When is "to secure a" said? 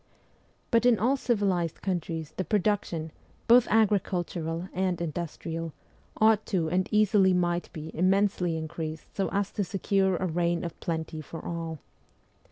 9.51-10.25